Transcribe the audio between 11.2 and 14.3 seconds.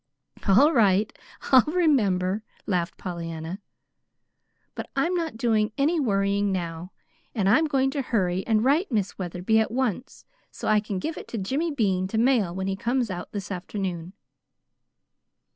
to Jimmy Bean to mail when he comes out this afternoon."